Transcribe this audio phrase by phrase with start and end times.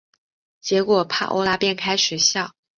[0.61, 2.55] 结果帕欧拉便开始笑。